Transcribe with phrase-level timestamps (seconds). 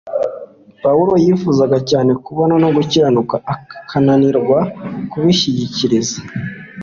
[0.81, 4.59] Paulo yifuzaga cyane kubonera no gukiranuka akananirwa
[5.09, 6.19] kubyishyikiriza